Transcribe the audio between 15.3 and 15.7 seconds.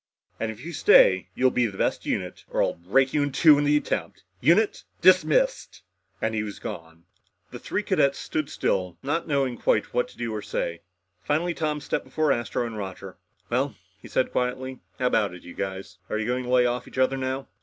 it, you